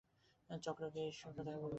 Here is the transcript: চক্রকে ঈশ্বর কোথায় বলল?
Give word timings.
চক্রকে 0.49 1.01
ঈশ্বর 1.07 1.31
কোথায় 1.37 1.55
বলল? 1.55 1.69